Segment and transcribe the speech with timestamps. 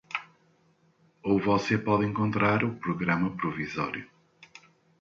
[1.23, 4.09] Ou você pode encontrar o programa provisório.